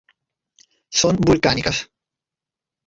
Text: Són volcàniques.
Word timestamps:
Són 1.03 1.21
volcàniques. 1.31 1.85